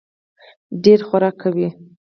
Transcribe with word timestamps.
ډېر 0.83 0.99
خورک 1.07 1.35
کوي. 1.41 1.67